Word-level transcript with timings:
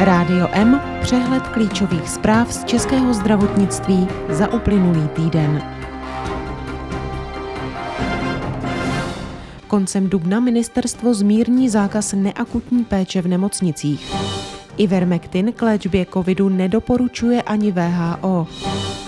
Rádio 0.00 0.48
M, 0.52 0.80
přehled 1.00 1.48
klíčových 1.48 2.08
zpráv 2.08 2.52
z 2.52 2.64
českého 2.64 3.14
zdravotnictví 3.14 4.08
za 4.28 4.52
uplynulý 4.52 5.08
týden. 5.08 5.62
Koncem 9.66 10.08
dubna 10.08 10.40
ministerstvo 10.40 11.14
zmírní 11.14 11.68
zákaz 11.68 12.12
neakutní 12.12 12.84
péče 12.84 13.22
v 13.22 13.28
nemocnicích. 13.28 14.14
Ivermectin 14.76 15.52
k 15.52 15.62
léčbě 15.62 16.06
covidu 16.12 16.48
nedoporučuje 16.48 17.42
ani 17.42 17.72
VHO. 17.72 18.46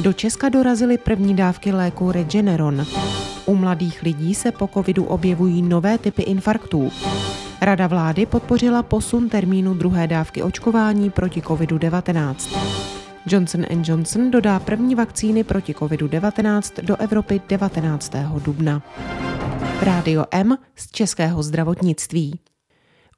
Do 0.01 0.13
Česka 0.13 0.49
dorazily 0.49 0.99
první 0.99 1.35
dávky 1.35 1.73
léku 1.73 2.13
Regeneron. 2.13 2.87
U 3.47 3.55
mladých 3.55 4.03
lidí 4.03 4.35
se 4.35 4.53
po 4.53 4.69
covidu 4.75 5.05
objevují 5.05 5.63
nové 5.63 5.99
typy 5.99 6.23
infarktů. 6.23 6.93
Rada 7.65 7.87
vlády 7.87 8.27
podpořila 8.27 8.83
posun 8.83 9.29
termínu 9.29 9.75
druhé 9.75 10.07
dávky 10.07 10.43
očkování 10.43 11.11
proti 11.11 11.41
COVID-19. 11.41 12.59
Johnson 13.27 13.65
Johnson 13.85 14.31
dodá 14.31 14.61
první 14.61 14.95
vakcíny 14.95 15.45
proti 15.45 15.73
COVID-19 15.73 16.83
do 16.85 16.97
Evropy 16.97 17.41
19. 17.49 18.13
dubna. 18.45 18.83
Rádio 19.83 20.25
M 20.31 20.59
z 20.77 20.91
českého 20.91 21.43
zdravotnictví. 21.43 22.41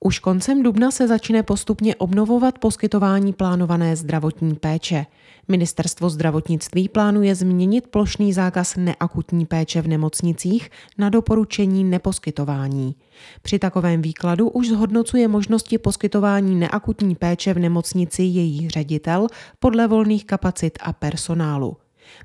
Už 0.01 0.19
koncem 0.19 0.63
dubna 0.63 0.91
se 0.91 1.09
začne 1.09 1.43
postupně 1.43 1.97
obnovovat 1.97 2.59
poskytování 2.59 3.33
plánované 3.33 3.97
zdravotní 3.97 4.55
péče. 4.55 5.07
Ministerstvo 5.49 6.11
zdravotnictví 6.11 6.89
plánuje 6.89 7.35
změnit 7.35 7.87
plošný 7.87 8.33
zákaz 8.33 8.77
neakutní 8.77 9.47
péče 9.47 9.83
v 9.83 9.89
nemocnicích 9.89 10.71
na 10.99 11.09
doporučení 11.09 11.85
neposkytování. 11.85 12.95
Při 13.43 13.59
takovém 13.59 14.03
výkladu 14.03 14.49
už 14.49 14.69
zhodnocuje 14.69 15.29
možnosti 15.29 15.79
poskytování 15.79 16.55
neakutní 16.55 17.15
péče 17.15 17.55
v 17.55 17.59
nemocnici 17.59 18.23
její 18.23 18.69
ředitel 18.69 19.27
podle 19.59 19.87
volných 19.87 20.25
kapacit 20.25 20.79
a 20.83 20.93
personálu. 20.93 21.77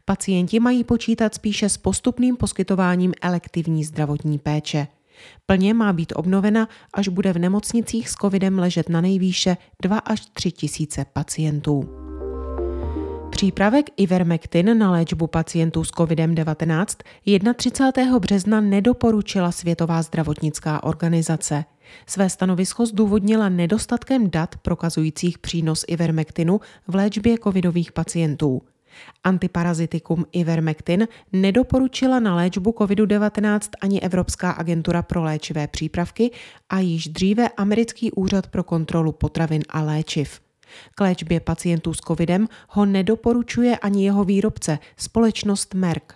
Pacienti 0.06 0.60
mají 0.60 0.84
počítat 0.84 1.36
spíše 1.36 1.70
s 1.70 1.78
postupným 1.78 2.38
poskytováním 2.38 3.14
elektivní 3.22 3.84
zdravotní 3.84 4.40
péče. 4.40 4.88
Plně 5.46 5.74
má 5.74 5.94
být 5.94 6.14
obnovena, 6.16 6.68
až 6.94 7.08
bude 7.08 7.34
v 7.34 7.40
nemocnicích 7.40 8.10
s 8.10 8.14
covidem 8.14 8.60
ležet 8.60 8.90
na 8.90 9.02
nejvýše 9.02 9.58
2 9.82 9.98
až 9.98 10.22
3 10.34 10.52
tisíce 10.52 11.06
pacientů. 11.14 11.90
Přípravek 13.30 13.86
Ivermectin 13.98 14.78
na 14.78 14.92
léčbu 14.92 15.28
pacientů 15.28 15.84
s 15.84 15.92
COVID-19 15.92 16.86
31. 17.56 18.20
března 18.20 18.62
nedoporučila 18.62 19.52
Světová 19.52 20.02
zdravotnická 20.02 20.84
organizace. 20.84 21.66
Své 22.06 22.30
stanovisko 22.30 22.86
zdůvodnila 22.86 23.50
nedostatkem 23.50 24.30
dat 24.30 24.56
prokazujících 24.56 25.38
přínos 25.38 25.86
Ivermectinu 25.88 26.60
v 26.88 26.96
léčbě 26.96 27.38
covidových 27.44 27.92
pacientů. 27.92 28.62
Antiparazitikum 29.24 30.26
Ivermectin 30.32 31.08
nedoporučila 31.34 32.20
na 32.20 32.36
léčbu 32.36 32.72
COVID-19 32.72 33.60
ani 33.82 34.02
Evropská 34.02 34.52
agentura 34.52 35.02
pro 35.02 35.24
léčivé 35.24 35.68
přípravky 35.68 36.32
a 36.70 36.80
již 36.80 37.08
dříve 37.08 37.50
Americký 37.50 38.12
úřad 38.12 38.48
pro 38.48 38.64
kontrolu 38.64 39.12
potravin 39.12 39.64
a 39.70 39.82
léčiv. 39.82 40.40
K 40.96 41.02
léčbě 41.02 41.40
pacientů 41.40 41.94
s 41.94 41.98
covidem 41.98 42.48
ho 42.70 42.86
nedoporučuje 42.86 43.78
ani 43.78 44.06
jeho 44.06 44.24
výrobce, 44.24 44.80
společnost 44.98 45.74
Merck. 45.74 46.14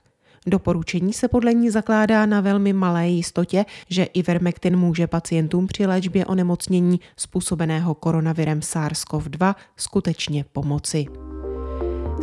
Doporučení 0.47 1.13
se 1.13 1.27
podle 1.27 1.53
ní 1.53 1.69
zakládá 1.69 2.25
na 2.25 2.41
velmi 2.41 2.73
malé 2.73 3.07
jistotě, 3.07 3.65
že 3.89 4.03
Ivermectin 4.03 4.77
může 4.77 5.07
pacientům 5.07 5.67
při 5.67 5.85
léčbě 5.85 6.25
onemocnění 6.25 6.99
způsobeného 7.17 7.95
koronavirem 7.95 8.59
SARS-CoV-2 8.59 9.55
skutečně 9.77 10.45
pomoci. 10.51 11.05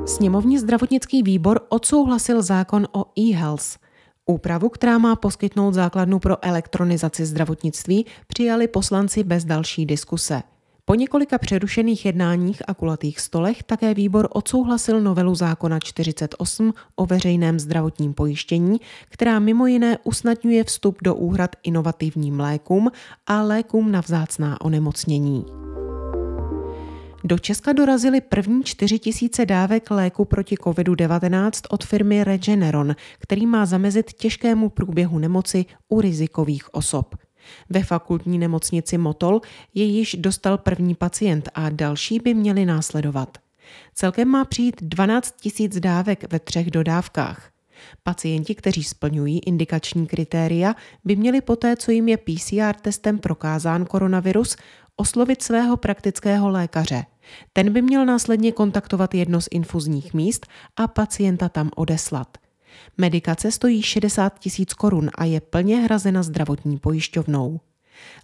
Sněmovní 0.06 0.58
zdravotnický 0.58 1.22
výbor 1.22 1.60
odsouhlasil 1.68 2.42
zákon 2.42 2.88
o 2.92 3.04
e-health. 3.18 3.78
Úpravu, 4.26 4.68
která 4.68 4.98
má 4.98 5.16
poskytnout 5.16 5.74
základnu 5.74 6.18
pro 6.18 6.44
elektronizaci 6.44 7.26
zdravotnictví, 7.26 8.06
přijali 8.26 8.68
poslanci 8.68 9.24
bez 9.24 9.44
další 9.44 9.86
diskuse. 9.86 10.42
Po 10.84 10.94
několika 10.94 11.38
přerušených 11.38 12.06
jednáních 12.06 12.62
a 12.68 12.74
kulatých 12.74 13.20
stolech 13.20 13.62
také 13.62 13.94
výbor 13.94 14.28
odsouhlasil 14.30 15.00
novelu 15.00 15.34
zákona 15.34 15.78
48 15.78 16.74
o 16.96 17.06
veřejném 17.06 17.60
zdravotním 17.60 18.14
pojištění, 18.14 18.80
která 19.08 19.38
mimo 19.38 19.66
jiné 19.66 19.98
usnadňuje 20.04 20.64
vstup 20.64 20.98
do 21.02 21.14
úhrad 21.14 21.56
inovativním 21.62 22.40
lékům 22.40 22.90
a 23.26 23.42
lékům 23.42 23.92
na 23.92 24.00
vzácná 24.00 24.60
onemocnění. 24.60 25.59
Do 27.24 27.38
Česka 27.38 27.72
dorazily 27.72 28.20
první 28.20 28.64
4 28.64 28.98
tisíce 28.98 29.46
dávek 29.46 29.90
léku 29.90 30.24
proti 30.24 30.54
COVID-19 30.56 31.50
od 31.70 31.84
firmy 31.84 32.24
Regeneron, 32.24 32.96
který 33.18 33.46
má 33.46 33.66
zamezit 33.66 34.12
těžkému 34.12 34.68
průběhu 34.68 35.18
nemoci 35.18 35.64
u 35.88 36.00
rizikových 36.00 36.74
osob. 36.74 37.14
Ve 37.70 37.82
fakultní 37.82 38.38
nemocnici 38.38 38.98
Motol 38.98 39.40
je 39.74 39.84
již 39.84 40.16
dostal 40.18 40.58
první 40.58 40.94
pacient 40.94 41.48
a 41.54 41.70
další 41.70 42.18
by 42.18 42.34
měli 42.34 42.66
následovat. 42.66 43.38
Celkem 43.94 44.28
má 44.28 44.44
přijít 44.44 44.76
12 44.82 45.34
tisíc 45.40 45.80
dávek 45.80 46.32
ve 46.32 46.38
třech 46.38 46.70
dodávkách. 46.70 47.50
Pacienti, 48.02 48.54
kteří 48.54 48.84
splňují 48.84 49.38
indikační 49.38 50.06
kritéria, 50.06 50.74
by 51.04 51.16
měli 51.16 51.40
poté, 51.40 51.76
co 51.76 51.90
jim 51.90 52.08
je 52.08 52.16
PCR 52.16 52.74
testem 52.82 53.18
prokázán 53.18 53.84
koronavirus, 53.84 54.56
oslovit 55.00 55.42
svého 55.42 55.76
praktického 55.76 56.48
lékaře. 56.48 57.04
Ten 57.52 57.72
by 57.72 57.82
měl 57.82 58.06
následně 58.06 58.52
kontaktovat 58.52 59.14
jedno 59.14 59.40
z 59.40 59.48
infuzních 59.50 60.14
míst 60.14 60.46
a 60.76 60.88
pacienta 60.88 61.48
tam 61.48 61.70
odeslat. 61.76 62.38
Medikace 62.98 63.50
stojí 63.50 63.82
60 63.82 64.38
tisíc 64.38 64.74
korun 64.74 65.10
a 65.14 65.24
je 65.24 65.40
plně 65.40 65.76
hrazena 65.76 66.22
zdravotní 66.22 66.78
pojišťovnou. 66.78 67.60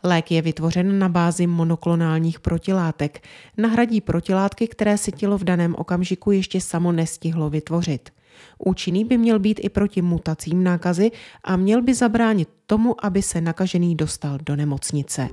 Lék 0.05 0.31
je 0.31 0.43
vytvořen 0.43 0.99
na 0.99 1.09
bázi 1.09 1.47
monoklonálních 1.47 2.41
protilátek. 2.41 3.25
Nahradí 3.57 4.01
protilátky, 4.01 4.69
které 4.69 4.99
si 4.99 5.13
tělo 5.13 5.39
v 5.39 5.45
daném 5.45 5.75
okamžiku 5.79 6.31
ještě 6.31 6.61
samo 6.61 6.93
nestihlo 6.93 7.51
vytvořit. 7.51 8.11
Účinný 8.59 9.05
by 9.05 9.19
měl 9.19 9.39
být 9.39 9.61
i 9.63 9.69
proti 9.69 10.03
mutacím 10.03 10.65
nákazy 10.65 11.11
a 11.45 11.57
měl 11.57 11.83
by 11.83 11.95
zabránit 11.95 12.49
tomu, 12.67 13.05
aby 13.05 13.23
se 13.23 13.41
nakažený 13.41 13.95
dostal 13.95 14.39
do 14.43 14.57
nemocnice. 14.57 15.29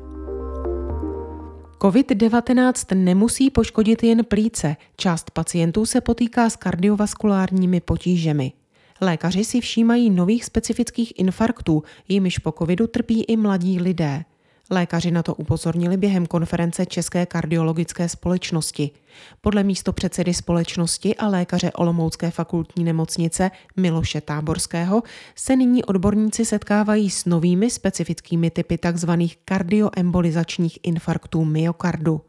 COVID-19 1.84 2.96
nemusí 2.96 3.50
poškodit 3.50 4.04
jen 4.04 4.26
plíce. 4.26 4.76
Část 4.98 5.32
pacientů 5.32 5.86
se 5.86 6.02
potýká 6.02 6.50
s 6.50 6.56
kardiovaskulárními 6.56 7.82
potížemi. 7.82 8.52
Lékaři 9.02 9.44
si 9.44 9.62
všímají 9.62 10.10
nových 10.10 10.46
specifických 10.46 11.20
infarktů, 11.20 11.84
jimiž 12.08 12.38
po 12.38 12.52
covidu 12.52 12.88
trpí 12.88 13.24
i 13.24 13.38
mladí 13.38 13.80
lidé. 13.80 14.24
Lékaři 14.74 15.12
na 15.12 15.24
to 15.24 15.36
upozornili 15.36 15.98
během 15.98 16.26
konference 16.26 16.86
České 16.86 17.26
kardiologické 17.26 18.10
společnosti. 18.10 18.92
Podle 19.42 19.64
místo 19.64 19.94
předsedy 19.94 20.34
společnosti 20.34 21.16
a 21.16 21.28
lékaře 21.28 21.72
Olomoucké 21.72 22.32
fakultní 22.32 22.84
nemocnice 22.84 23.52
Miloše 23.78 24.22
Táborského 24.22 25.04
se 25.36 25.56
nyní 25.56 25.84
odborníci 25.84 26.46
setkávají 26.46 27.10
s 27.10 27.26
novými 27.26 27.70
specifickými 27.70 28.52
typy 28.52 28.78
tzv. 28.78 29.12
kardioembolizačních 29.46 30.80
infarktů 30.84 31.46
myokardu. 31.46 32.22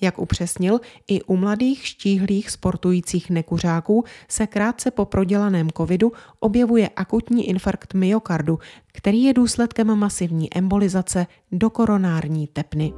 Jak 0.00 0.18
upřesnil, 0.18 0.80
i 1.08 1.22
u 1.22 1.36
mladých 1.36 1.86
štíhlých 1.86 2.50
sportujících 2.50 3.30
nekuřáků 3.30 4.04
se 4.28 4.46
krátce 4.46 4.90
po 4.90 5.04
prodělaném 5.04 5.70
covidu 5.76 6.12
objevuje 6.40 6.88
akutní 6.96 7.48
infarkt 7.48 7.94
myokardu, 7.94 8.58
který 8.92 9.22
je 9.22 9.34
důsledkem 9.34 9.94
masivní 9.94 10.54
embolizace 10.54 11.26
do 11.52 11.70
koronární 11.70 12.46
tepny. 12.46 12.92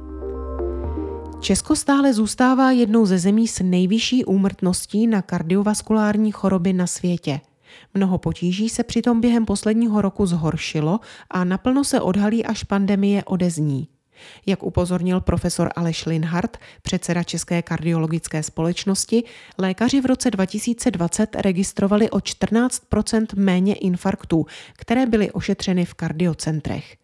Česko 1.39 1.75
stále 1.75 2.13
zůstává 2.13 2.71
jednou 2.71 3.05
ze 3.05 3.17
zemí 3.17 3.47
s 3.47 3.63
nejvyšší 3.63 4.25
úmrtností 4.25 5.07
na 5.07 5.21
kardiovaskulární 5.21 6.31
choroby 6.31 6.73
na 6.73 6.87
světě. 6.87 7.39
Mnoho 7.93 8.17
potíží 8.17 8.69
se 8.69 8.83
přitom 8.83 9.21
během 9.21 9.45
posledního 9.45 10.01
roku 10.01 10.25
zhoršilo 10.25 10.99
a 11.29 11.43
naplno 11.43 11.83
se 11.83 12.01
odhalí, 12.01 12.45
až 12.45 12.63
pandemie 12.63 13.23
odezní. 13.23 13.87
Jak 14.45 14.63
upozornil 14.63 15.21
profesor 15.21 15.69
Aleš 15.75 16.05
Linhardt, 16.05 16.57
předseda 16.81 17.23
České 17.23 17.61
kardiologické 17.61 18.43
společnosti, 18.43 19.23
lékaři 19.57 20.01
v 20.01 20.05
roce 20.05 20.31
2020 20.31 21.35
registrovali 21.35 22.09
o 22.09 22.17
14% 22.17 23.25
méně 23.35 23.73
infarktů, 23.73 24.45
které 24.73 25.05
byly 25.05 25.31
ošetřeny 25.31 25.85
v 25.85 25.93
kardiocentrech. 25.93 26.97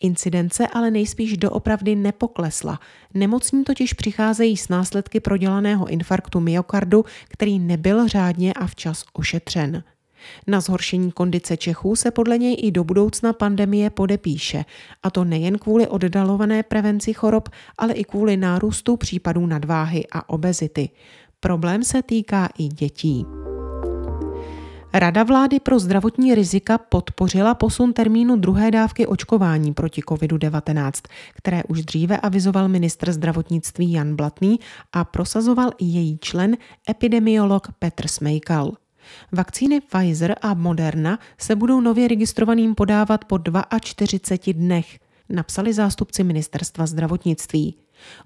Incidence 0.00 0.66
ale 0.66 0.90
nejspíš 0.90 1.36
doopravdy 1.36 1.96
nepoklesla. 1.96 2.80
Nemocní 3.14 3.64
totiž 3.64 3.92
přicházejí 3.92 4.56
s 4.56 4.68
následky 4.68 5.20
prodělaného 5.20 5.86
infarktu 5.86 6.40
myokardu, 6.40 7.04
který 7.28 7.58
nebyl 7.58 8.08
řádně 8.08 8.52
a 8.52 8.66
včas 8.66 9.04
ošetřen. 9.12 9.84
Na 10.46 10.60
zhoršení 10.60 11.12
kondice 11.12 11.56
Čechů 11.56 11.96
se 11.96 12.10
podle 12.10 12.38
něj 12.38 12.56
i 12.58 12.70
do 12.70 12.84
budoucna 12.84 13.32
pandemie 13.32 13.90
podepíše, 13.90 14.64
a 15.02 15.10
to 15.10 15.24
nejen 15.24 15.58
kvůli 15.58 15.88
oddalované 15.88 16.62
prevenci 16.62 17.12
chorob, 17.12 17.48
ale 17.78 17.92
i 17.92 18.04
kvůli 18.04 18.36
nárůstu 18.36 18.96
případů 18.96 19.46
nadváhy 19.46 20.04
a 20.12 20.28
obezity. 20.28 20.88
Problém 21.40 21.84
se 21.84 22.02
týká 22.02 22.48
i 22.58 22.68
dětí. 22.68 23.26
Rada 24.96 25.22
vlády 25.22 25.60
pro 25.60 25.78
zdravotní 25.78 26.34
rizika 26.34 26.78
podpořila 26.78 27.54
posun 27.54 27.92
termínu 27.92 28.36
druhé 28.36 28.70
dávky 28.70 29.06
očkování 29.06 29.74
proti 29.74 30.00
COVID-19, 30.00 30.92
které 31.34 31.62
už 31.64 31.84
dříve 31.84 32.16
avizoval 32.16 32.68
ministr 32.68 33.12
zdravotnictví 33.12 33.92
Jan 33.92 34.16
Blatný 34.16 34.60
a 34.92 35.04
prosazoval 35.04 35.70
i 35.78 35.84
její 35.84 36.18
člen 36.18 36.56
epidemiolog 36.90 37.68
Petr 37.78 38.08
Smejkal. 38.08 38.72
Vakcíny 39.32 39.80
Pfizer 39.80 40.36
a 40.42 40.54
Moderna 40.54 41.18
se 41.38 41.56
budou 41.56 41.80
nově 41.80 42.08
registrovaným 42.08 42.74
podávat 42.74 43.24
po 43.24 43.38
42 43.80 44.52
dnech, 44.52 44.98
napsali 45.28 45.72
zástupci 45.72 46.24
ministerstva 46.24 46.86
zdravotnictví. 46.86 47.76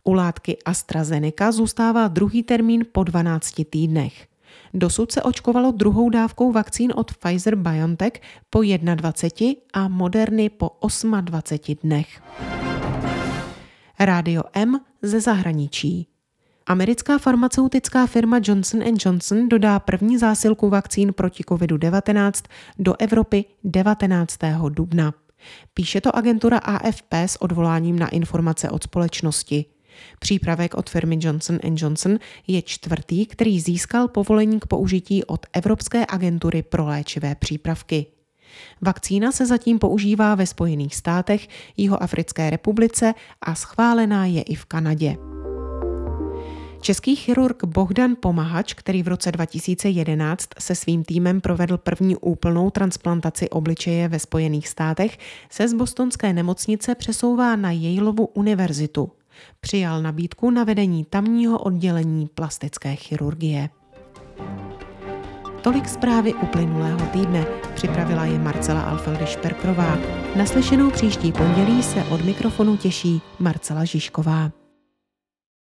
U 0.04 0.12
látky 0.12 0.56
AstraZeneca 0.64 1.52
zůstává 1.52 2.08
druhý 2.08 2.42
termín 2.42 2.84
po 2.92 3.04
12 3.04 3.54
týdnech. 3.70 4.26
Dosud 4.74 5.12
se 5.12 5.22
očkovalo 5.22 5.70
druhou 5.70 6.10
dávkou 6.10 6.52
vakcín 6.52 6.92
od 6.96 7.14
Pfizer 7.14 7.56
BioNTech 7.56 8.12
po 8.50 8.62
21 8.94 9.62
a 9.72 9.88
Moderny 9.88 10.50
po 10.50 10.70
28 11.20 11.78
dnech. 11.82 12.22
Rádio 13.98 14.42
M 14.52 14.80
ze 15.02 15.20
zahraničí. 15.20 16.17
Americká 16.68 17.18
farmaceutická 17.18 18.06
firma 18.06 18.40
Johnson 18.42 18.82
Johnson 19.04 19.48
dodá 19.48 19.78
první 19.78 20.18
zásilku 20.18 20.68
vakcín 20.68 21.12
proti 21.12 21.42
COVID-19 21.42 22.32
do 22.78 22.94
Evropy 22.98 23.44
19. 23.64 24.38
dubna. 24.68 25.14
Píše 25.74 26.00
to 26.00 26.16
agentura 26.16 26.58
AFP 26.58 27.12
s 27.12 27.42
odvoláním 27.42 27.98
na 27.98 28.08
informace 28.08 28.70
od 28.70 28.82
společnosti. 28.82 29.64
Přípravek 30.18 30.74
od 30.74 30.90
firmy 30.90 31.18
Johnson 31.20 31.58
Johnson 31.62 32.18
je 32.46 32.62
čtvrtý, 32.62 33.26
který 33.26 33.60
získal 33.60 34.08
povolení 34.08 34.60
k 34.60 34.66
použití 34.66 35.24
od 35.24 35.46
Evropské 35.52 36.06
agentury 36.08 36.62
pro 36.62 36.86
léčivé 36.86 37.34
přípravky. 37.34 38.06
Vakcína 38.80 39.32
se 39.32 39.46
zatím 39.46 39.78
používá 39.78 40.34
ve 40.34 40.46
Spojených 40.46 40.96
státech, 40.96 41.48
Jihoafrické 41.76 42.50
republice 42.50 43.14
a 43.42 43.54
schválená 43.54 44.26
je 44.26 44.42
i 44.42 44.54
v 44.54 44.64
Kanadě. 44.64 45.37
Český 46.80 47.16
chirurg 47.16 47.64
Bohdan 47.64 48.16
Pomahač, 48.20 48.74
který 48.74 49.02
v 49.02 49.08
roce 49.08 49.32
2011 49.32 50.48
se 50.58 50.74
svým 50.74 51.04
týmem 51.04 51.40
provedl 51.40 51.78
první 51.78 52.16
úplnou 52.16 52.70
transplantaci 52.70 53.50
obličeje 53.50 54.08
ve 54.08 54.18
Spojených 54.18 54.68
státech, 54.68 55.18
se 55.50 55.68
z 55.68 55.74
bostonské 55.74 56.32
nemocnice 56.32 56.94
přesouvá 56.94 57.56
na 57.56 57.70
Yaleovu 57.72 58.26
univerzitu. 58.26 59.10
Přijal 59.60 60.02
nabídku 60.02 60.50
na 60.50 60.64
vedení 60.64 61.04
tamního 61.04 61.58
oddělení 61.58 62.28
plastické 62.34 62.96
chirurgie. 62.96 63.68
Tolik 65.62 65.88
zprávy 65.88 66.34
uplynulého 66.34 67.06
týdne. 67.06 67.46
Připravila 67.74 68.24
je 68.24 68.38
Marcela 68.38 68.82
Alfeldy 68.82 69.26
Šperkrová. 69.26 69.98
Naslyšenou 70.36 70.90
příští 70.90 71.32
pondělí 71.32 71.82
se 71.82 72.04
od 72.04 72.24
mikrofonu 72.24 72.76
těší 72.76 73.20
Marcela 73.38 73.84
Žižková. 73.84 74.57